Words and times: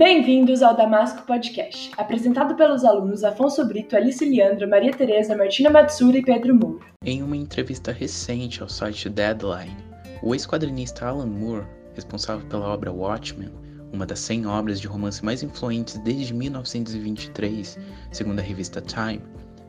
Bem-vindos 0.00 0.62
ao 0.62 0.74
Damasco 0.74 1.26
Podcast, 1.26 1.92
apresentado 1.94 2.54
pelos 2.54 2.86
alunos 2.86 3.22
Afonso 3.22 3.62
Brito, 3.68 3.94
Alice 3.94 4.24
Leandra, 4.24 4.66
Maria 4.66 4.92
Tereza, 4.92 5.36
Martina 5.36 5.68
Matsura 5.68 6.16
e 6.16 6.22
Pedro 6.22 6.54
Moura. 6.54 6.86
Em 7.04 7.22
uma 7.22 7.36
entrevista 7.36 7.92
recente 7.92 8.62
ao 8.62 8.68
site 8.70 9.10
Deadline, 9.10 9.76
o 10.22 10.34
ex-quadrinista 10.34 11.04
Alan 11.04 11.26
Moore, 11.26 11.66
responsável 11.94 12.48
pela 12.48 12.66
obra 12.68 12.90
Watchmen, 12.90 13.50
uma 13.92 14.06
das 14.06 14.20
100 14.20 14.46
obras 14.46 14.80
de 14.80 14.86
romance 14.86 15.22
mais 15.22 15.42
influentes 15.42 15.98
desde 15.98 16.32
1923, 16.32 17.78
segundo 18.10 18.38
a 18.38 18.42
revista 18.42 18.80
Time, 18.80 19.20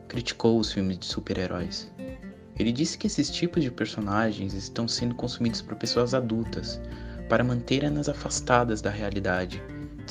criticou 0.07 0.59
os 0.59 0.71
filmes 0.71 0.97
de 0.97 1.07
super-heróis. 1.07 1.93
Ele 2.57 2.71
disse 2.71 2.97
que 2.97 3.07
esses 3.07 3.29
tipos 3.29 3.61
de 3.61 3.69
personagens 3.69 4.53
estão 4.53 4.87
sendo 4.87 5.13
consumidos 5.13 5.61
por 5.61 5.75
pessoas 5.75 6.13
adultas 6.13 6.81
para 7.27 7.43
mantê-las 7.43 8.07
afastadas 8.07 8.81
da 8.81 8.89
realidade 8.89 9.61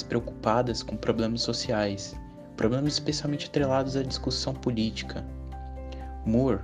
despreocupadas 0.01 0.83
com 0.83 0.97
problemas 0.97 1.43
sociais, 1.43 2.15
problemas 2.57 2.95
especialmente 2.95 3.47
atrelados 3.47 3.97
à 3.97 4.03
discussão 4.03 4.55
política. 4.55 5.25
Moore, 6.25 6.61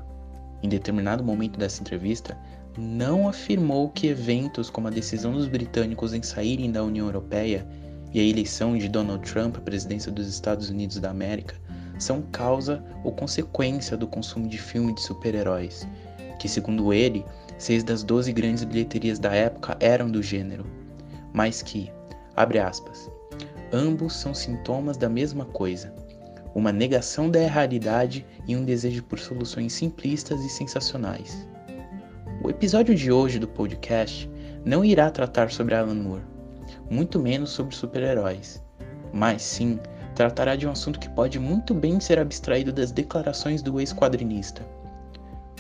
em 0.63 0.69
determinado 0.69 1.23
momento 1.23 1.59
dessa 1.59 1.81
entrevista, 1.81 2.37
não 2.79 3.29
afirmou 3.29 3.89
que 3.91 4.09
eventos 4.09 4.69
como 4.69 4.89
a 4.89 4.91
decisão 4.91 5.33
dos 5.33 5.47
britânicos 5.47 6.13
em 6.13 6.23
saírem 6.23 6.71
da 6.71 6.83
União 6.83 7.07
Europeia 7.07 7.67
e 8.13 8.21
a 8.21 8.23
eleição 8.23 8.77
de 8.77 8.89
Donald 8.89 9.31
Trump 9.31 9.57
à 9.57 9.61
presidência 9.61 10.13
dos 10.13 10.27
Estados 10.29 10.71
Unidos 10.71 10.99
da 10.99 11.11
América 11.11 11.55
são 11.99 12.23
causa 12.33 12.85
ou 13.05 13.13
consequência 13.13 13.97
do 13.97 14.07
consumo 14.07 14.49
de 14.49 14.59
filmes 14.59 14.97
de 14.97 15.03
super-heróis, 15.03 15.87
que, 16.39 16.49
segundo 16.49 16.93
ele, 16.93 17.25
seis 17.59 17.83
das 17.83 18.03
doze 18.03 18.33
grandes 18.33 18.65
bilheterias 18.65 19.19
da 19.19 19.33
época 19.35 19.77
eram 19.81 20.11
do 20.11 20.23
gênero, 20.23 20.67
mas 21.33 21.63
que, 21.63 21.91
abre 22.35 22.59
aspas, 22.59 23.11
Ambos 23.73 24.15
são 24.15 24.33
sintomas 24.33 24.97
da 24.97 25.09
mesma 25.09 25.45
coisa: 25.45 25.93
uma 26.55 26.73
negação 26.73 27.31
da 27.31 27.41
realidade 27.41 28.25
e 28.47 28.57
um 28.57 28.65
desejo 28.65 29.03
por 29.03 29.19
soluções 29.19 29.73
simplistas 29.73 30.41
e 30.41 30.49
sensacionais. 30.49 31.47
O 32.43 32.51
episódio 32.51 32.95
de 32.95 33.11
hoje 33.11 33.39
do 33.39 33.49
podcast 33.49 34.31
não 34.65 34.85
irá 34.85 35.11
tratar 35.11 35.51
sobre 35.51 35.75
Alan 35.75 35.95
Moore, 35.95 36.23
muito 36.89 37.19
menos 37.19 37.51
sobre 37.51 37.75
super-heróis, 37.75 38.63
mas 39.13 39.43
sim 39.43 39.81
tratará 40.15 40.57
de 40.57 40.67
um 40.67 40.71
assunto 40.71 41.01
que 41.01 41.11
pode 41.11 41.39
muito 41.39 41.75
bem 41.75 41.99
ser 42.01 42.19
abstraído 42.19 42.73
das 42.73 42.93
declarações 42.93 43.63
do 43.63 43.81
ex-quadrinista. 43.81 44.63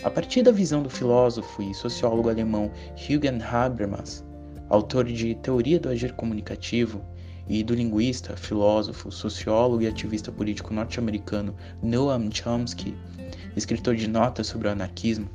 A 0.02 0.10
partir 0.10 0.42
da 0.42 0.52
visão 0.52 0.82
do 0.82 0.90
filósofo 0.90 1.62
e 1.62 1.74
sociólogo 1.74 2.28
alemão 2.28 2.70
Jürgen 2.94 3.42
Habermas, 3.42 4.24
autor 4.68 5.04
de 5.04 5.34
Teoria 5.36 5.80
do 5.80 5.88
Agir 5.88 6.14
Comunicativo, 6.14 7.02
e 7.48 7.62
do 7.62 7.74
linguista, 7.74 8.36
filósofo, 8.36 9.10
sociólogo 9.10 9.82
e 9.82 9.86
ativista 9.86 10.32
político 10.32 10.74
norte-americano 10.74 11.54
Noam 11.82 12.30
Chomsky, 12.30 12.94
escritor 13.56 13.96
de 13.96 14.08
notas 14.08 14.46
sobre 14.46 14.68
o 14.68 14.70
anarquismo, 14.70 15.28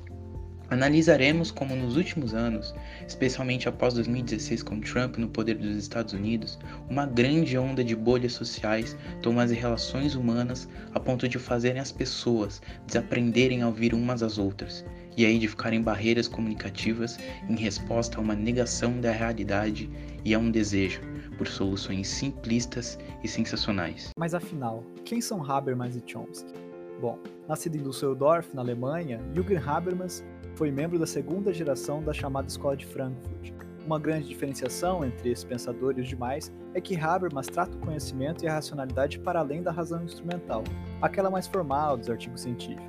analisaremos 0.71 1.51
como 1.51 1.75
nos 1.75 1.97
últimos 1.97 2.33
anos, 2.33 2.73
especialmente 3.05 3.67
após 3.67 3.93
2016 3.93 4.63
com 4.63 4.79
Trump 4.79 5.17
no 5.17 5.27
poder 5.27 5.57
dos 5.57 5.75
Estados 5.75 6.13
Unidos, 6.13 6.57
uma 6.89 7.05
grande 7.05 7.57
onda 7.57 7.83
de 7.83 7.93
bolhas 7.93 8.31
sociais 8.31 8.95
toma 9.21 9.43
as 9.43 9.51
relações 9.51 10.15
humanas 10.15 10.69
a 10.93 10.99
ponto 10.99 11.27
de 11.27 11.37
fazerem 11.37 11.81
as 11.81 11.91
pessoas 11.91 12.61
desaprenderem 12.87 13.61
a 13.61 13.67
ouvir 13.67 13.93
umas 13.93 14.23
às 14.23 14.37
outras, 14.37 14.85
e 15.17 15.25
aí 15.25 15.37
de 15.37 15.49
ficarem 15.49 15.81
barreiras 15.81 16.29
comunicativas 16.29 17.19
em 17.49 17.55
resposta 17.57 18.17
a 18.17 18.21
uma 18.21 18.33
negação 18.33 19.01
da 19.01 19.11
realidade 19.11 19.89
e 20.23 20.33
a 20.33 20.39
um 20.39 20.49
desejo 20.49 21.10
por 21.37 21.47
soluções 21.47 22.07
simplistas 22.07 22.97
e 23.23 23.27
sensacionais. 23.27 24.09
Mas 24.17 24.33
afinal, 24.33 24.83
quem 25.05 25.21
são 25.21 25.43
Habermas 25.43 25.95
e 25.95 26.03
Chomsky? 26.05 26.53
Bom, 26.99 27.17
nascido 27.47 27.77
em 27.77 27.83
Düsseldorf, 27.83 28.53
na 28.53 28.61
Alemanha, 28.61 29.19
Jürgen 29.33 29.57
Habermas 29.57 30.23
foi 30.56 30.69
membro 30.69 31.00
da 31.00 31.07
segunda 31.07 31.51
geração 31.51 32.03
da 32.03 32.13
chamada 32.13 32.47
Escola 32.47 32.78
de 32.78 32.85
Frankfurt. 32.85 33.51
Uma 33.85 33.97
grande 33.97 34.28
diferenciação 34.28 35.03
entre 35.03 35.31
esses 35.31 35.44
pensadores 35.44 35.97
e 35.97 36.01
os 36.01 36.07
demais 36.07 36.51
é 36.75 36.79
que 36.79 36.95
Habermas 36.95 37.47
trata 37.47 37.75
o 37.75 37.79
conhecimento 37.79 38.45
e 38.45 38.47
a 38.47 38.53
racionalidade 38.53 39.17
para 39.19 39.39
além 39.39 39.63
da 39.63 39.72
razão 39.72 40.03
instrumental, 40.03 40.63
aquela 41.01 41.31
mais 41.31 41.47
formal 41.47 41.97
dos 41.97 42.09
artigos 42.09 42.41
científicos. 42.41 42.85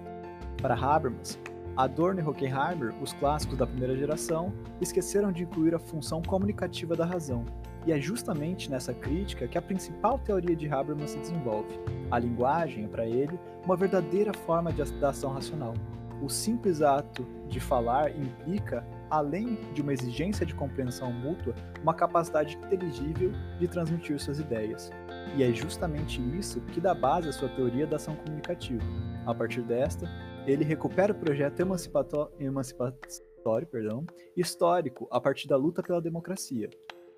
Para 0.60 0.74
Habermas, 0.74 1.38
Adorno 1.76 2.20
e 2.20 2.22
Horkheimer, 2.22 2.92
os 3.00 3.14
clássicos 3.14 3.56
da 3.56 3.66
primeira 3.66 3.96
geração, 3.96 4.52
esqueceram 4.80 5.32
de 5.32 5.44
incluir 5.44 5.74
a 5.74 5.78
função 5.78 6.20
comunicativa 6.20 6.94
da 6.94 7.06
razão, 7.06 7.46
e 7.86 7.92
é 7.92 8.00
justamente 8.00 8.70
nessa 8.70 8.94
crítica 8.94 9.48
que 9.48 9.58
a 9.58 9.62
principal 9.62 10.18
teoria 10.18 10.54
de 10.54 10.68
Habermas 10.68 11.10
se 11.10 11.18
desenvolve. 11.18 11.78
A 12.10 12.18
linguagem 12.18 12.86
para 12.88 13.06
ele, 13.06 13.38
uma 13.64 13.76
verdadeira 13.76 14.32
forma 14.32 14.72
de 14.72 14.82
ação 14.82 15.32
racional. 15.32 15.74
O 16.22 16.28
simples 16.28 16.82
ato 16.82 17.26
de 17.48 17.58
falar 17.58 18.16
implica, 18.16 18.86
além 19.10 19.58
de 19.74 19.82
uma 19.82 19.92
exigência 19.92 20.46
de 20.46 20.54
compreensão 20.54 21.12
mútua, 21.12 21.52
uma 21.82 21.94
capacidade 21.94 22.56
inteligível 22.56 23.32
de 23.58 23.66
transmitir 23.66 24.20
suas 24.20 24.38
ideias. 24.38 24.92
E 25.36 25.42
é 25.42 25.52
justamente 25.52 26.20
isso 26.38 26.60
que 26.60 26.80
dá 26.80 26.94
base 26.94 27.28
à 27.28 27.32
sua 27.32 27.48
teoria 27.48 27.86
da 27.88 27.96
ação 27.96 28.14
comunicativa. 28.14 28.84
A 29.26 29.34
partir 29.34 29.62
desta, 29.62 30.08
ele 30.46 30.64
recupera 30.64 31.12
o 31.12 31.16
projeto 31.16 31.58
emancipatório, 31.58 32.32
emancipatório 32.38 33.66
perdão, 33.66 34.06
histórico 34.36 35.08
a 35.10 35.20
partir 35.20 35.48
da 35.48 35.56
luta 35.56 35.82
pela 35.82 36.00
democracia, 36.00 36.70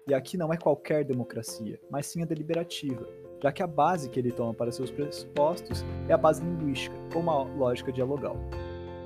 e 0.07 0.13
aqui 0.13 0.37
não 0.37 0.53
é 0.53 0.57
qualquer 0.57 1.05
democracia, 1.05 1.81
mas 1.91 2.07
sim 2.07 2.23
a 2.23 2.27
deliberativa, 2.27 3.09
já 3.43 3.51
que 3.51 3.63
a 3.63 3.67
base 3.67 4.11
que 4.11 4.21
ele 4.21 4.31
toma 4.31 4.53
para 4.53 4.71
seus 4.71 4.91
pressupostos 4.91 5.85
é 6.09 6.13
a 6.13 6.19
base 6.19 6.43
linguística, 6.43 6.95
ou 7.15 7.23
uma 7.23 7.43
lógica 7.43 7.91
dialogal. 7.91 8.37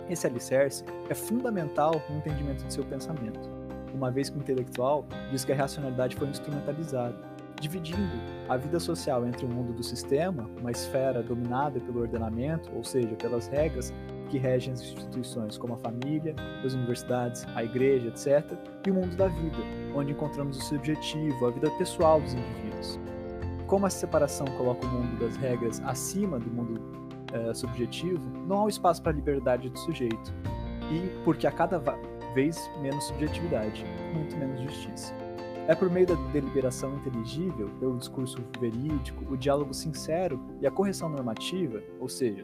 Esse 0.08 0.26
alicerce 0.26 0.84
é 1.08 1.14
fundamental 1.14 1.92
no 2.08 2.16
entendimento 2.16 2.64
de 2.64 2.72
seu 2.72 2.84
pensamento, 2.84 3.48
uma 3.94 4.10
vez 4.10 4.28
que 4.28 4.38
o 4.38 4.41
intelectual 4.41 5.06
diz 5.31 5.44
que 5.44 5.53
a 5.53 5.56
racionalidade 5.56 6.16
foi 6.16 6.28
instrumentalizada, 6.28 7.16
dividindo 7.60 8.16
a 8.48 8.56
vida 8.56 8.78
social 8.78 9.26
entre 9.26 9.44
o 9.44 9.48
mundo 9.48 9.72
do 9.72 9.82
sistema, 9.82 10.48
uma 10.58 10.70
esfera 10.70 11.22
dominada 11.22 11.81
pelo 11.81 12.00
ordenamento, 12.00 12.70
ou 12.75 12.84
seja, 12.84 13.14
pelas 13.16 13.48
regras 13.48 13.92
que 14.28 14.39
regem 14.39 14.72
as 14.72 14.81
instituições 14.81 15.56
como 15.59 15.75
a 15.75 15.77
família, 15.77 16.34
as 16.65 16.75
universidades, 16.75 17.47
a 17.55 17.65
igreja, 17.65 18.09
etc., 18.09 18.56
e 18.87 18.91
o 18.91 18.94
mundo 18.94 19.16
da 19.16 19.28
vida, 19.28 19.59
onde 19.94 20.12
encontramos 20.12 20.59
o 20.59 20.61
subjetivo, 20.62 21.47
a 21.47 21.50
vida 21.50 21.71
pessoal 21.72 22.21
dos 22.21 22.34
indivíduos. 22.34 23.00
Como 23.67 23.87
essa 23.87 23.99
separação 23.99 24.47
coloca 24.56 24.87
o 24.87 24.88
mundo 24.88 25.19
das 25.19 25.37
regras 25.37 25.83
acima 25.84 26.38
do 26.38 26.50
mundo 26.50 26.81
é, 27.33 27.53
subjetivo, 27.53 28.28
não 28.47 28.65
há 28.65 28.69
espaço 28.69 29.03
para 29.03 29.12
a 29.12 29.15
liberdade 29.15 29.69
do 29.69 29.78
sujeito, 29.78 30.33
e 30.91 31.09
porque 31.25 31.47
a 31.47 31.53
cada 31.53 31.83
vez 32.34 32.71
menos 32.81 33.05
subjetividade, 33.05 33.84
muito 34.15 34.37
menos 34.37 34.61
justiça. 34.62 35.28
É 35.69 35.75
por 35.75 35.91
meio 35.91 36.06
da 36.06 36.15
deliberação 36.33 36.95
inteligível, 36.95 37.69
pelo 37.79 37.99
discurso 37.99 38.39
verídico, 38.59 39.31
o 39.31 39.37
diálogo 39.37 39.75
sincero 39.75 40.41
e 40.62 40.67
a 40.67 40.71
correção 40.71 41.11
normativa, 41.11 41.83
ou 42.01 42.09
seja, 42.09 42.43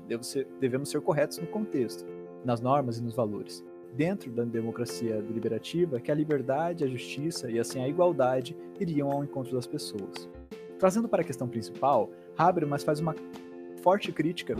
devemos 0.61 0.91
ser 0.91 1.01
corretos 1.01 1.39
no 1.39 1.47
contexto, 1.47 2.05
nas 2.45 2.61
normas 2.61 2.99
e 2.99 3.03
nos 3.03 3.15
valores, 3.15 3.65
dentro 3.95 4.31
da 4.31 4.45
democracia 4.45 5.23
deliberativa, 5.23 5.99
que 5.99 6.13
a 6.13 6.15
liberdade, 6.15 6.85
a 6.85 6.87
justiça 6.87 7.51
e 7.51 7.59
assim 7.59 7.83
a 7.83 7.89
igualdade 7.89 8.55
iriam 8.79 9.11
ao 9.11 9.25
encontro 9.25 9.55
das 9.55 9.67
pessoas. 9.67 10.29
Trazendo 10.79 11.09
para 11.09 11.23
a 11.23 11.25
questão 11.25 11.49
principal, 11.49 12.11
Habermas 12.37 12.85
faz 12.85 13.01
uma 13.01 13.15
forte 13.83 14.13
crítica 14.13 14.55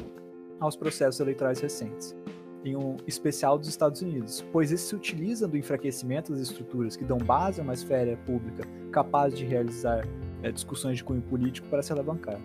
aos 0.59 0.75
processos 0.75 1.21
eleitorais 1.21 1.61
recentes 1.61 2.17
em 2.65 2.75
um 2.75 2.97
especial 3.07 3.59
dos 3.59 3.69
Estados 3.69 4.01
Unidos, 4.01 4.45
pois 4.51 4.73
esse 4.73 4.85
se 4.85 4.97
utiliza 4.97 5.47
do 5.47 5.57
enfraquecimento 5.57 6.33
das 6.33 6.41
estruturas 6.41 6.97
que 6.97 7.05
dão 7.05 7.19
base 7.19 7.61
a 7.61 7.63
uma 7.63 7.75
esfera 7.75 8.17
pública 8.25 8.67
capaz 8.91 9.35
de 9.35 9.45
realizar 9.45 10.07
é, 10.43 10.51
discussões 10.51 10.97
de 10.97 11.05
cunho 11.05 11.21
político 11.23 11.69
para 11.69 11.83
se 11.83 11.93
alavancar. 11.93 12.41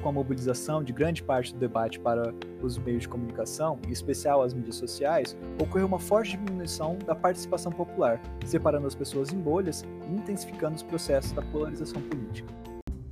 Com 0.00 0.08
a 0.10 0.12
mobilização 0.12 0.84
de 0.84 0.92
grande 0.92 1.22
parte 1.22 1.52
do 1.54 1.58
debate 1.58 1.98
para 1.98 2.34
os 2.62 2.76
meios 2.78 3.02
de 3.02 3.08
comunicação, 3.08 3.78
em 3.88 3.90
especial 3.90 4.42
as 4.42 4.52
mídias 4.52 4.76
sociais, 4.76 5.36
ocorreu 5.60 5.86
uma 5.86 5.98
forte 5.98 6.36
diminuição 6.36 6.98
da 7.06 7.14
participação 7.14 7.72
popular, 7.72 8.20
separando 8.44 8.86
as 8.86 8.94
pessoas 8.94 9.32
em 9.32 9.38
bolhas 9.38 9.82
e 9.82 10.14
intensificando 10.14 10.76
os 10.76 10.82
processos 10.82 11.32
da 11.32 11.42
polarização 11.42 12.02
política. 12.02 12.52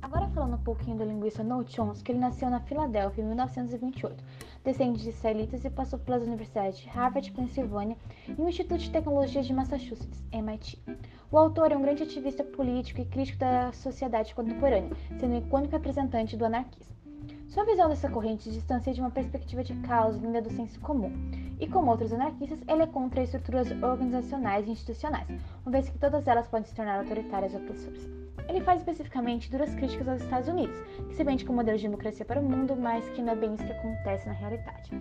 Agora 0.01 0.27
falando 0.27 0.53
um 0.53 0.63
pouquinho 0.63 0.97
do 0.97 1.03
linguista 1.03 1.43
Noam 1.43 1.65
Chomsky, 1.67 2.11
ele 2.11 2.19
nasceu 2.19 2.49
na 2.49 2.59
Filadélfia 2.59 3.23
em 3.23 3.27
1928 3.27 4.23
descende 4.63 5.01
de 5.01 5.09
israelitas 5.09 5.65
e 5.65 5.69
passou 5.69 5.99
pelas 5.99 6.23
universidades 6.23 6.79
de 6.79 6.87
Harvard, 6.87 7.31
Pensilvânia 7.31 7.97
e 8.27 8.41
o 8.41 8.47
Instituto 8.47 8.79
de 8.79 8.91
Tecnologia 8.91 9.43
de 9.43 9.53
Massachusetts, 9.53 10.23
MIT. 10.31 10.81
O 11.31 11.37
autor 11.37 11.71
é 11.71 11.77
um 11.77 11.81
grande 11.81 12.03
ativista 12.03 12.43
político 12.43 13.01
e 13.01 13.05
crítico 13.05 13.39
da 13.39 13.71
sociedade 13.73 14.33
contemporânea, 14.33 14.91
sendo 15.19 15.33
o 15.33 15.37
icônico 15.37 15.73
representante 15.73 16.37
do 16.37 16.45
anarquismo. 16.45 16.93
Sua 17.47 17.65
visão 17.65 17.87
dessa 17.87 18.09
corrente 18.09 18.51
distancia 18.51 18.93
de 18.93 18.99
uma 18.99 19.11
perspectiva 19.11 19.63
de 19.63 19.75
causa 19.81 20.17
vinda 20.17 20.41
do 20.41 20.51
senso 20.51 20.79
comum, 20.79 21.11
e 21.59 21.67
como 21.67 21.91
outros 21.91 22.11
anarquistas, 22.11 22.59
ele 22.67 22.81
é 22.81 22.87
contra 22.87 23.21
estruturas 23.21 23.69
organizacionais 23.71 24.67
e 24.67 24.71
institucionais, 24.71 25.27
uma 25.63 25.71
vez 25.71 25.87
que 25.87 25.99
todas 25.99 26.27
elas 26.27 26.47
podem 26.47 26.65
se 26.65 26.73
tornar 26.73 26.99
autoritárias 26.99 27.53
ou 27.53 27.61
opressoras. 27.61 28.22
Ele 28.47 28.61
faz 28.61 28.79
especificamente 28.79 29.49
duras 29.49 29.73
críticas 29.75 30.07
aos 30.07 30.21
Estados 30.21 30.47
Unidos, 30.47 30.79
que 31.07 31.15
se 31.15 31.23
vende 31.23 31.45
como 31.45 31.57
modelo 31.57 31.77
de 31.77 31.83
democracia 31.83 32.25
para 32.25 32.39
o 32.39 32.43
mundo, 32.43 32.75
mas 32.75 33.07
que 33.09 33.21
não 33.21 33.33
é 33.33 33.35
bem 33.35 33.53
isso 33.53 33.65
que 33.65 33.71
acontece 33.71 34.27
na 34.27 34.33
realidade. 34.33 34.91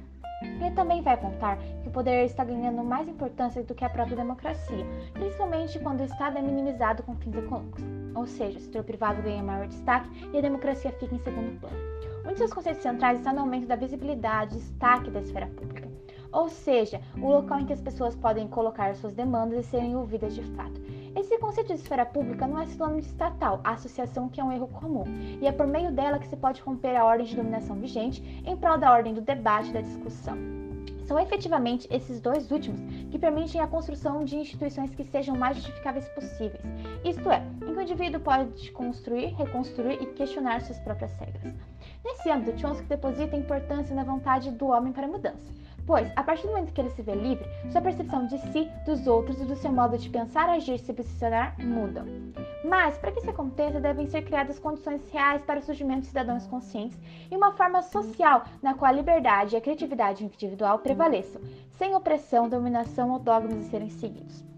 Ele 0.43 0.71
também 0.73 1.03
vai 1.03 1.15
apontar 1.15 1.59
que 1.83 1.89
o 1.89 1.93
poder 1.93 2.25
está 2.25 2.45
ganhando 2.45 2.83
mais 2.83 3.09
importância 3.09 3.63
do 3.63 3.75
que 3.75 3.85
a 3.85 3.91
própria 3.91 4.17
democracia, 4.17 4.85
principalmente 5.13 5.79
quando 5.79 6.01
o 6.01 6.05
Estado 6.05 6.39
é 6.39 6.43
minimizado 6.43 7.03
com 7.03 7.17
fins 7.17 7.37
econômicos, 7.37 7.83
ou 8.15 8.27
seja, 8.27 8.59
o 8.59 8.61
setor 8.61 8.85
privado 8.85 9.23
ganha 9.23 9.43
maior 9.43 9.69
destaque 9.69 10.09
e 10.33 10.39
a 10.39 10.41
democracia 10.41 10.93
fica 10.93 11.15
em 11.15 11.19
segundo 11.21 11.61
plano. 11.61 11.77
Um 12.25 12.33
de 12.33 12.39
seus 12.39 12.53
conceitos 12.53 12.83
centrais 12.83 13.19
está 13.19 13.33
no 13.33 13.41
aumento 13.41 13.67
da 13.67 13.77
visibilidade 13.77 14.57
e 14.57 14.59
destaque 14.59 15.11
da 15.11 15.21
esfera 15.21 15.47
pública, 15.47 15.89
ou 16.33 16.49
seja, 16.49 17.01
o 17.21 17.29
local 17.29 17.61
em 17.61 17.67
que 17.67 17.73
as 17.73 17.81
pessoas 17.81 18.17
podem 18.17 18.49
colocar 18.49 18.95
suas 18.95 19.13
demandas 19.13 19.67
e 19.67 19.69
serem 19.69 19.95
ouvidas 19.95 20.35
de 20.35 20.43
fato. 20.55 20.81
Esse 21.15 21.39
conceito 21.39 21.69
de 21.69 21.75
esfera 21.75 22.07
pública 22.07 22.47
não 22.47 22.59
é 22.59 22.65
sinônimo 22.65 23.01
de 23.01 23.07
estatal, 23.07 23.61
a 23.63 23.73
associação 23.73 24.31
que 24.31 24.41
é 24.41 24.45
um 24.45 24.51
erro 24.51 24.67
comum, 24.69 25.05
e 25.41 25.47
é 25.47 25.53
por 25.53 25.67
meio 25.67 25.93
dela 25.93 26.19
que 26.19 26.27
se 26.27 26.37
pode 26.37 26.63
romper 26.63 26.97
a 26.97 27.05
ordem 27.05 27.27
de 27.27 27.37
dominação 27.37 27.77
vigente 27.77 28.23
em 28.47 28.57
prol 28.57 28.79
da 28.79 28.91
ordem 28.91 29.13
do 29.13 29.21
debate 29.21 29.69
e 29.69 29.73
da 29.75 29.83
discussão. 29.83 30.39
São 31.05 31.21
efetivamente 31.21 31.87
esses 31.91 32.19
dois 32.19 32.51
últimos 32.51 32.81
que 33.11 33.19
permitem 33.19 33.61
a 33.61 33.67
construção 33.67 34.25
de 34.25 34.37
instituições 34.37 34.95
que 34.95 35.05
sejam 35.05 35.37
mais 35.37 35.57
justificáveis 35.57 36.09
possíveis, 36.11 36.63
isto 37.05 37.31
é, 37.31 37.43
em 37.61 37.75
que 37.75 37.79
o 37.79 37.83
indivíduo 37.83 38.21
pode 38.21 38.71
construir, 38.71 39.35
reconstruir 39.35 40.01
e 40.01 40.07
questionar 40.07 40.63
suas 40.63 40.79
próprias 40.79 41.13
regras. 41.17 41.53
Nesse 42.03 42.31
âmbito, 42.31 42.59
Chomsky 42.59 42.87
deposita 42.87 43.37
importância 43.37 43.95
na 43.95 44.05
vontade 44.05 44.51
do 44.51 44.69
homem 44.69 44.95
para 44.95 45.05
a 45.05 45.11
mudança 45.11 45.62
pois, 45.87 46.11
a 46.17 46.23
partir 46.23 46.47
do 46.47 46.53
momento 46.53 46.73
que 46.73 46.81
ele 46.81 46.91
se 46.91 47.03
vê 47.03 47.15
livre, 47.15 47.47
sua 47.71 47.81
percepção 47.81 48.27
de 48.27 48.39
si, 48.53 48.69
dos 48.85 49.07
outros 49.07 49.41
e 49.41 49.45
do 49.45 49.57
seu 49.57 49.73
modo 49.73 49.99
de 49.99 50.09
pensar, 50.09 50.49
agir 50.49 50.75
e 50.75 50.79
se 50.79 50.93
posicionar 50.93 51.55
mudam. 51.59 52.07
Mas, 52.65 52.97
para 52.99 53.13
que 53.13 53.21
isso 53.21 53.31
aconteça, 53.31 53.81
devem 53.81 54.07
ser 54.07 54.23
criadas 54.23 54.59
condições 54.59 55.03
reais 55.11 55.43
para 55.43 55.61
o 55.61 55.63
surgimento 55.63 56.03
de 56.03 56.07
cidadãos 56.09 56.47
conscientes 56.47 56.99
e 57.31 57.37
uma 57.37 57.53
forma 57.53 57.83
social 57.83 58.45
na 58.63 58.75
qual 58.75 58.91
a 58.91 58.95
liberdade 58.95 59.55
e 59.55 59.59
a 59.59 59.61
criatividade 59.61 60.25
individual 60.25 60.79
prevaleçam, 60.79 61.41
sem 61.71 61.95
opressão, 61.95 62.49
dominação 62.49 63.11
ou 63.11 63.19
dogmas 63.19 63.65
serem 63.65 63.91
seguidos. 63.91 64.52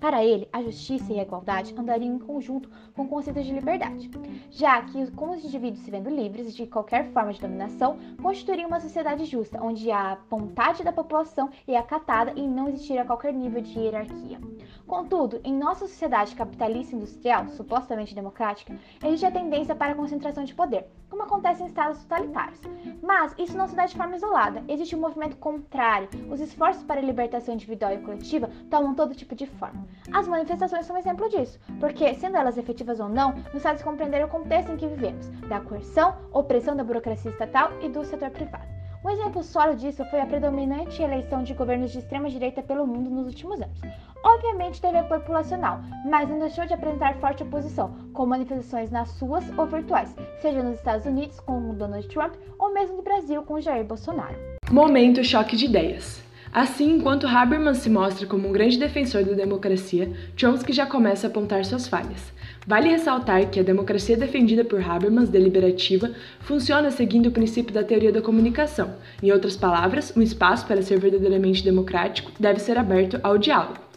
Para 0.00 0.24
ele, 0.24 0.48
a 0.52 0.62
justiça 0.62 1.12
e 1.12 1.18
a 1.18 1.22
igualdade 1.22 1.74
andariam 1.76 2.14
em 2.14 2.18
conjunto 2.18 2.70
com 2.94 3.02
o 3.02 3.08
conceito 3.08 3.42
de 3.42 3.52
liberdade, 3.52 4.08
já 4.50 4.80
que, 4.82 5.10
com 5.10 5.30
os 5.30 5.44
indivíduos 5.44 5.82
se 5.84 5.90
vendo 5.90 6.08
livres 6.08 6.54
de 6.54 6.66
qualquer 6.66 7.10
forma 7.12 7.32
de 7.32 7.40
dominação, 7.40 7.98
constituiriam 8.22 8.68
uma 8.68 8.80
sociedade 8.80 9.24
justa, 9.24 9.60
onde 9.60 9.90
a 9.90 10.16
vontade 10.30 10.84
da 10.84 10.92
população 10.92 11.50
é 11.66 11.76
acatada 11.76 12.32
e 12.36 12.46
não 12.46 12.68
existiria 12.68 13.04
qualquer 13.04 13.34
nível 13.34 13.60
de 13.60 13.76
hierarquia. 13.76 14.38
Contudo, 14.88 15.38
em 15.44 15.52
nossa 15.52 15.86
sociedade 15.86 16.34
capitalista 16.34 16.96
industrial, 16.96 17.46
supostamente 17.50 18.14
democrática, 18.14 18.74
existe 19.04 19.26
a 19.26 19.30
tendência 19.30 19.74
para 19.74 19.92
a 19.92 19.94
concentração 19.94 20.44
de 20.44 20.54
poder, 20.54 20.86
como 21.10 21.22
acontece 21.22 21.62
em 21.62 21.66
estados 21.66 22.02
totalitários. 22.04 22.58
Mas 23.02 23.34
isso 23.38 23.54
não 23.54 23.68
se 23.68 23.76
dá 23.76 23.84
de 23.84 23.94
forma 23.94 24.16
isolada, 24.16 24.64
existe 24.66 24.96
um 24.96 25.00
movimento 25.00 25.36
contrário. 25.36 26.08
Os 26.30 26.40
esforços 26.40 26.82
para 26.84 27.00
a 27.00 27.04
libertação 27.04 27.52
individual 27.52 27.92
e 27.92 27.98
coletiva 27.98 28.50
tomam 28.70 28.94
todo 28.94 29.14
tipo 29.14 29.34
de 29.34 29.46
forma. 29.46 29.86
As 30.10 30.26
manifestações 30.26 30.86
são 30.86 30.96
um 30.96 30.98
exemplo 30.98 31.28
disso, 31.28 31.60
porque, 31.78 32.14
sendo 32.14 32.38
elas 32.38 32.56
efetivas 32.56 32.98
ou 32.98 33.10
não, 33.10 33.34
nos 33.52 33.62
faz 33.62 33.82
compreender 33.82 34.24
o 34.24 34.28
contexto 34.28 34.72
em 34.72 34.78
que 34.78 34.88
vivemos, 34.88 35.28
da 35.50 35.60
coerção, 35.60 36.16
opressão 36.32 36.74
da 36.74 36.82
burocracia 36.82 37.30
estatal 37.30 37.72
e 37.82 37.90
do 37.90 38.02
setor 38.06 38.30
privado. 38.30 38.77
Um 39.04 39.10
exemplo 39.10 39.44
sólido 39.44 39.78
disso 39.78 40.04
foi 40.06 40.20
a 40.20 40.26
predominante 40.26 41.00
eleição 41.00 41.44
de 41.44 41.54
governos 41.54 41.92
de 41.92 41.98
extrema-direita 41.98 42.62
pelo 42.62 42.84
mundo 42.84 43.08
nos 43.08 43.26
últimos 43.26 43.60
anos. 43.60 43.80
Obviamente 44.24 44.80
teve 44.80 44.98
apoio 44.98 45.20
populacional, 45.20 45.80
mas 46.04 46.28
não 46.28 46.40
deixou 46.40 46.66
de 46.66 46.74
apresentar 46.74 47.14
forte 47.16 47.44
oposição, 47.44 47.94
com 48.12 48.26
manifestações 48.26 48.90
nas 48.90 49.10
suas 49.10 49.44
ou 49.56 49.66
virtuais, 49.66 50.12
seja 50.40 50.62
nos 50.64 50.78
Estados 50.78 51.06
Unidos 51.06 51.38
com 51.38 51.74
Donald 51.74 52.08
Trump 52.08 52.34
ou 52.58 52.74
mesmo 52.74 52.96
no 52.96 53.02
Brasil 53.02 53.42
com 53.44 53.60
Jair 53.60 53.84
Bolsonaro. 53.84 54.36
Momento 54.68 55.22
choque 55.22 55.56
de 55.56 55.66
ideias. 55.66 56.27
Assim, 56.52 56.92
enquanto 56.92 57.26
Habermas 57.26 57.78
se 57.78 57.90
mostra 57.90 58.26
como 58.26 58.48
um 58.48 58.52
grande 58.52 58.78
defensor 58.78 59.24
da 59.24 59.32
democracia, 59.32 60.10
Chomsky 60.36 60.72
já 60.72 60.86
começa 60.86 61.26
a 61.26 61.30
apontar 61.30 61.64
suas 61.64 61.86
falhas. 61.86 62.32
Vale 62.66 62.88
ressaltar 62.88 63.48
que 63.50 63.60
a 63.60 63.62
democracia 63.62 64.16
defendida 64.16 64.64
por 64.64 64.82
Habermas, 64.82 65.28
deliberativa, 65.28 66.10
funciona 66.40 66.90
seguindo 66.90 67.26
o 67.26 67.32
princípio 67.32 67.72
da 67.72 67.82
teoria 67.82 68.12
da 68.12 68.22
comunicação. 68.22 68.94
Em 69.22 69.30
outras 69.32 69.56
palavras, 69.56 70.12
um 70.16 70.22
espaço 70.22 70.66
para 70.66 70.82
ser 70.82 70.98
verdadeiramente 70.98 71.64
democrático 71.64 72.32
deve 72.38 72.60
ser 72.60 72.78
aberto 72.78 73.18
ao 73.22 73.38
diálogo. 73.38 73.87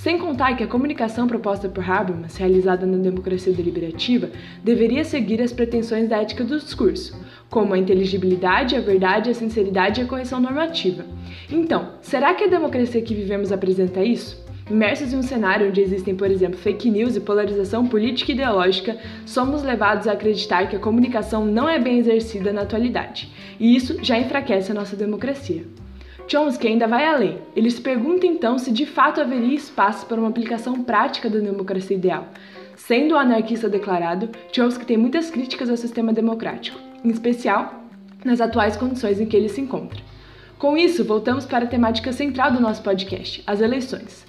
Sem 0.00 0.16
contar 0.16 0.56
que 0.56 0.64
a 0.64 0.66
comunicação 0.66 1.28
proposta 1.28 1.68
por 1.68 1.84
Habermas, 1.84 2.34
realizada 2.34 2.86
na 2.86 2.96
democracia 2.96 3.52
deliberativa, 3.52 4.30
deveria 4.64 5.04
seguir 5.04 5.42
as 5.42 5.52
pretensões 5.52 6.08
da 6.08 6.22
ética 6.22 6.42
do 6.42 6.58
discurso, 6.58 7.14
como 7.50 7.74
a 7.74 7.78
inteligibilidade, 7.78 8.74
a 8.74 8.80
verdade, 8.80 9.28
a 9.28 9.34
sinceridade 9.34 10.00
e 10.00 10.04
a 10.04 10.06
correção 10.06 10.40
normativa. 10.40 11.04
Então, 11.50 11.96
será 12.00 12.32
que 12.32 12.44
a 12.44 12.46
democracia 12.46 13.02
que 13.02 13.14
vivemos 13.14 13.52
apresenta 13.52 14.02
isso? 14.02 14.42
Imersos 14.70 15.12
em 15.12 15.18
um 15.18 15.22
cenário 15.22 15.68
onde 15.68 15.82
existem, 15.82 16.16
por 16.16 16.30
exemplo, 16.30 16.58
fake 16.58 16.90
news 16.90 17.14
e 17.14 17.20
polarização 17.20 17.86
política 17.86 18.32
e 18.32 18.34
ideológica, 18.34 18.96
somos 19.26 19.62
levados 19.62 20.08
a 20.08 20.12
acreditar 20.12 20.66
que 20.70 20.76
a 20.76 20.80
comunicação 20.80 21.44
não 21.44 21.68
é 21.68 21.78
bem 21.78 21.98
exercida 21.98 22.54
na 22.54 22.62
atualidade, 22.62 23.30
e 23.60 23.76
isso 23.76 24.02
já 24.02 24.18
enfraquece 24.18 24.72
a 24.72 24.74
nossa 24.74 24.96
democracia. 24.96 25.62
Chomsky 26.30 26.68
ainda 26.68 26.86
vai 26.86 27.04
além. 27.04 27.38
Ele 27.56 27.68
se 27.68 27.80
pergunta 27.80 28.24
então 28.24 28.56
se 28.56 28.70
de 28.70 28.86
fato 28.86 29.20
haveria 29.20 29.52
espaço 29.52 30.06
para 30.06 30.20
uma 30.20 30.28
aplicação 30.28 30.84
prática 30.84 31.28
da 31.28 31.40
democracia 31.40 31.96
ideal. 31.96 32.28
Sendo 32.76 33.16
um 33.16 33.18
anarquista 33.18 33.68
declarado, 33.68 34.28
Chomsky 34.52 34.86
tem 34.86 34.96
muitas 34.96 35.28
críticas 35.28 35.68
ao 35.68 35.76
sistema 35.76 36.12
democrático, 36.12 36.78
em 37.04 37.10
especial 37.10 37.84
nas 38.24 38.40
atuais 38.40 38.76
condições 38.76 39.18
em 39.18 39.26
que 39.26 39.36
ele 39.36 39.48
se 39.48 39.60
encontra. 39.60 40.00
Com 40.56 40.76
isso, 40.76 41.02
voltamos 41.04 41.46
para 41.46 41.64
a 41.64 41.68
temática 41.68 42.12
central 42.12 42.52
do 42.52 42.60
nosso 42.60 42.80
podcast, 42.80 43.42
as 43.44 43.60
eleições. 43.60 44.24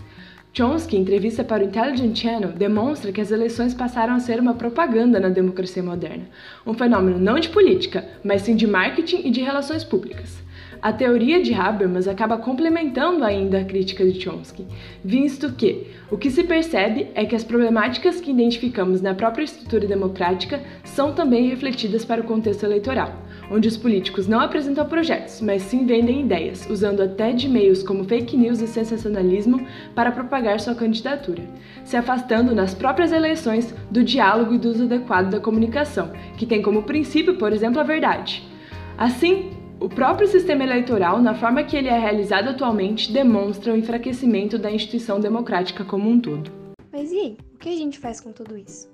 Chomsky, 0.53 0.98
em 0.98 1.01
entrevista 1.01 1.44
para 1.44 1.63
o 1.63 1.68
Intelligence 1.68 2.19
Channel, 2.19 2.51
demonstra 2.51 3.12
que 3.12 3.21
as 3.21 3.30
eleições 3.30 3.75
passaram 3.75 4.15
a 4.15 4.19
ser 4.19 4.39
uma 4.39 4.56
propaganda 4.56 5.19
na 5.19 5.30
democracia 5.30 5.83
moderna, 5.83 6.25
um 6.65 6.74
fenômeno 6.74 7.19
não 7.19 7.38
de 7.38 7.50
política, 7.50 8.06
mas 8.24 8.42
sim 8.42 8.56
de 8.56 8.65
marketing 8.65 9.21
e 9.24 9.30
de 9.30 9.42
relações 9.42 9.83
públicas. 9.83 10.42
A 10.81 10.92
teoria 10.92 11.44
de 11.44 11.54
Habermas 11.54 12.07
acaba 12.07 12.39
complementando 12.39 13.24
ainda 13.24 13.60
a 13.60 13.63
crítica 13.63 14.04
de 14.04 14.19
Chomsky, 14.19 14.66
visto 15.06 15.54
que 15.54 15.86
o 16.10 16.18
que 16.18 16.31
se 16.31 16.44
percebe 16.44 17.07
é 17.13 17.24
que 17.24 17.36
as 17.36 17.44
problemáticas 17.44 18.19
que 18.19 18.31
identificamos 18.31 19.00
na 19.00 19.13
própria 19.13 19.44
estrutura 19.44 19.86
democrática 19.86 20.60
são 20.83 21.13
também 21.13 21.48
refletidas 21.48 22.04
para 22.04 22.22
o 22.22 22.24
contexto 22.24 22.63
eleitoral, 22.63 23.13
onde 23.51 23.67
os 23.67 23.77
políticos 23.77 24.27
não 24.27 24.39
apresentam 24.39 24.84
projetos, 24.88 25.39
mas 25.39 25.62
sim 25.62 25.86
vendem 25.86 26.22
ideias, 26.22 26.67
usando 26.67 27.03
até 27.03 27.32
de 27.32 27.48
meios 27.48 27.84
como 27.84 28.03
fake 28.03 28.36
news 28.36 28.60
e 28.60 28.67
sensacionalismo 28.67 29.63
para 29.94 30.12
propagar 30.12 30.60
sua 30.60 30.74
candidatura, 30.74 31.44
se 31.86 31.96
afastando 31.96 32.55
nas 32.55 32.74
próprias 32.74 33.12
eleições 33.12 33.72
do 33.91 34.03
diálogo 34.03 34.55
e 34.55 34.58
do 34.58 34.70
uso 34.70 34.86
adequado 34.86 35.29
da 35.29 35.39
comunicação, 35.39 36.12
que 36.38 36.46
tem 36.48 36.60
como 36.60 36.82
princípio, 36.82 37.36
por 37.36 37.53
exemplo, 37.53 37.79
a 37.79 37.84
verdade. 37.84 38.50
Assim, 38.98 39.61
o 39.81 39.89
próprio 39.89 40.27
sistema 40.27 40.63
eleitoral, 40.63 41.19
na 41.19 41.33
forma 41.33 41.63
que 41.63 41.75
ele 41.75 41.88
é 41.88 41.97
realizado 41.97 42.50
atualmente, 42.50 43.11
demonstra 43.11 43.73
o 43.73 43.75
enfraquecimento 43.75 44.59
da 44.59 44.71
instituição 44.71 45.19
democrática 45.19 45.83
como 45.83 46.07
um 46.07 46.21
todo. 46.21 46.51
Mas 46.93 47.11
e 47.11 47.19
aí, 47.19 47.38
o 47.55 47.57
que 47.57 47.69
a 47.69 47.75
gente 47.75 47.97
faz 47.97 48.21
com 48.21 48.31
tudo 48.31 48.55
isso? 48.55 48.88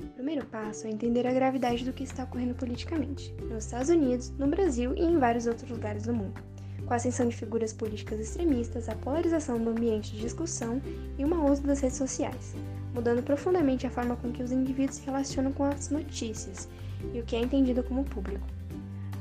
O 0.00 0.06
primeiro 0.14 0.46
passo 0.46 0.86
é 0.86 0.90
entender 0.90 1.26
a 1.26 1.32
gravidade 1.32 1.84
do 1.84 1.92
que 1.92 2.04
está 2.04 2.22
ocorrendo 2.22 2.54
politicamente, 2.54 3.34
nos 3.50 3.64
Estados 3.64 3.88
Unidos, 3.88 4.30
no 4.38 4.46
Brasil 4.46 4.94
e 4.96 5.02
em 5.02 5.18
vários 5.18 5.48
outros 5.48 5.68
lugares 5.68 6.04
do 6.04 6.14
mundo, 6.14 6.40
com 6.86 6.92
a 6.92 6.96
ascensão 6.96 7.26
de 7.26 7.34
figuras 7.34 7.72
políticas 7.72 8.20
extremistas, 8.20 8.88
a 8.88 8.94
polarização 8.94 9.58
do 9.58 9.70
ambiente 9.70 10.12
de 10.12 10.20
discussão 10.20 10.80
e 11.18 11.24
o 11.24 11.28
mau 11.28 11.50
uso 11.50 11.62
das 11.62 11.80
redes 11.80 11.98
sociais, 11.98 12.54
mudando 12.94 13.24
profundamente 13.24 13.88
a 13.88 13.90
forma 13.90 14.14
com 14.14 14.30
que 14.30 14.42
os 14.42 14.52
indivíduos 14.52 14.98
se 14.98 15.06
relacionam 15.06 15.50
com 15.50 15.64
as 15.64 15.90
notícias 15.90 16.68
e 17.12 17.18
o 17.18 17.24
que 17.24 17.34
é 17.34 17.40
entendido 17.40 17.82
como 17.82 18.04
público. 18.04 18.55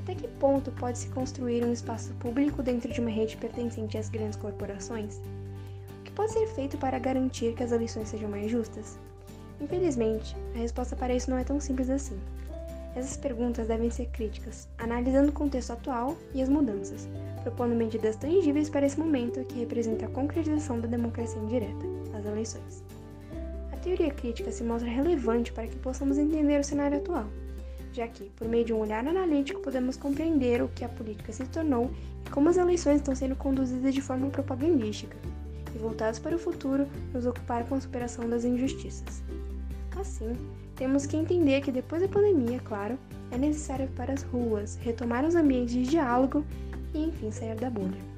Até 0.06 0.14
que 0.14 0.28
ponto 0.28 0.72
pode-se 0.74 1.08
construir 1.08 1.66
um 1.66 1.74
espaço 1.74 2.14
público 2.20 2.62
dentro 2.62 2.94
de 2.94 3.02
uma 3.02 3.10
rede 3.10 3.36
pertencente 3.38 3.98
às 3.98 4.08
grandes 4.08 4.38
corporações? 4.38 5.20
O 6.00 6.04
que 6.04 6.12
pode 6.12 6.32
ser 6.32 6.46
feito 6.46 6.78
para 6.78 7.00
garantir 7.00 7.56
que 7.56 7.64
as 7.64 7.72
eleições 7.72 8.10
sejam 8.10 8.30
mais 8.30 8.52
justas? 8.52 9.00
Infelizmente, 9.60 10.38
a 10.54 10.60
resposta 10.60 10.96
para 10.96 11.16
isso 11.16 11.32
não 11.32 11.40
é 11.40 11.44
tão 11.44 11.60
simples 11.60 11.90
assim. 11.90 12.20
Essas 12.96 13.18
perguntas 13.18 13.68
devem 13.68 13.90
ser 13.90 14.06
críticas, 14.10 14.68
analisando 14.78 15.30
o 15.30 15.34
contexto 15.34 15.72
atual 15.72 16.16
e 16.36 16.42
as 16.44 16.50
mudanças, 16.50 17.10
propondo 17.42 17.74
medidas 17.74 18.16
tangíveis 18.16 18.70
para 18.70 18.86
esse 18.86 19.00
momento 19.00 19.44
que 19.46 19.58
representa 19.58 20.06
a 20.06 20.10
concretização 20.10 20.80
da 20.80 20.88
democracia 20.88 21.42
indireta, 21.42 21.84
as 22.16 22.24
eleições. 22.24 22.84
A 23.74 23.78
teoria 23.78 24.12
crítica 24.12 24.52
se 24.52 24.64
mostra 24.64 24.88
relevante 24.88 25.52
para 25.52 25.66
que 25.66 25.76
possamos 25.78 26.20
entender 26.20 26.60
o 26.60 26.64
cenário 26.64 27.00
atual 27.00 27.26
já 27.96 28.08
que, 28.08 28.26
por 28.36 28.48
meio 28.48 28.66
de 28.66 28.74
um 28.74 28.80
olhar 28.80 29.08
analítico, 29.08 29.62
podemos 29.62 29.96
compreender 29.96 30.62
o 30.62 30.68
que 30.68 30.84
a 30.84 30.90
política 30.90 31.32
se 31.32 31.46
tornou 31.46 31.90
e 32.26 32.30
como 32.30 32.50
as 32.50 32.58
eleições 32.58 32.98
estão 32.98 33.16
sendo 33.16 33.36
conduzidas 33.36 33.94
de 33.94 34.02
forma 34.02 34.30
propagandística, 34.30 35.16
e 35.74 35.78
voltados 35.78 36.20
para 36.20 36.36
o 36.36 36.40
futuro, 36.40 36.88
nos 37.14 37.26
ocupar 37.26 37.66
com 37.66 37.76
a 37.76 37.82
superação 37.82 38.30
das 38.30 38.44
injustiças. 38.44 39.24
Assim, 39.98 40.36
temos 40.76 41.06
que 41.06 41.16
entender 41.16 41.62
que 41.62 41.72
depois 41.72 42.02
da 42.02 42.08
pandemia, 42.08 42.60
claro, 42.60 43.00
é 43.32 43.38
necessário 43.38 43.88
para 43.96 44.14
as 44.14 44.24
ruas, 44.24 44.76
retomar 44.76 45.26
os 45.26 45.36
ambientes 45.36 45.74
de 45.74 45.84
diálogo 45.84 46.46
e, 46.94 47.06
enfim, 47.06 47.32
sair 47.32 47.56
da 47.56 47.70
bolha. 47.70 48.16